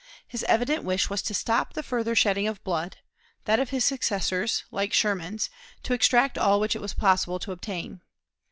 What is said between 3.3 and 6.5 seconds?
that of his successors, like Sherman's, to extract